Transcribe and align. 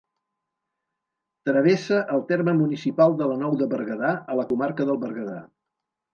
Travessa 1.49 1.99
el 2.15 2.23
terme 2.31 2.55
municipal 2.63 3.15
de 3.21 3.29
La 3.33 3.37
Nou 3.43 3.55
de 3.61 3.69
Berguedà, 3.75 4.17
a 4.35 4.41
la 4.43 4.49
comarca 4.55 4.91
del 4.91 5.01
Berguedà. 5.07 5.39